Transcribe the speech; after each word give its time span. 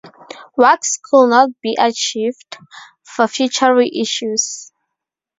Wax 0.57 0.97
could 0.97 1.27
not 1.29 1.51
be 1.61 1.77
archived 1.77 2.57
for 3.03 3.27
future 3.27 3.67
reissues. 3.75 4.71